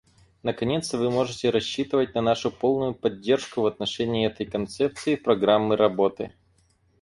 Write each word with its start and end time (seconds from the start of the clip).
Наконец, 0.41 0.91
вы 0.95 1.11
можете 1.11 1.51
рассчитывать 1.51 2.15
на 2.15 2.21
нашу 2.23 2.49
полную 2.49 2.95
поддержку 2.95 3.61
в 3.61 3.67
отношении 3.67 4.25
этой 4.25 4.47
концепции 4.47 5.13
программы 5.15 5.75
работы. 5.75 6.33